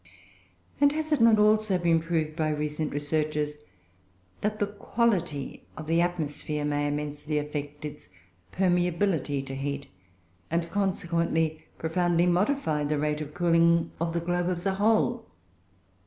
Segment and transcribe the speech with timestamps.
[0.79, 3.57] And has it not also been proved by recent researches
[4.41, 8.09] that the quality of the atmosphere may immensely affect its
[8.51, 9.85] permeability to heat;
[10.49, 15.27] and, consequently, profoundly modify the rate of cooling the globe as a whole?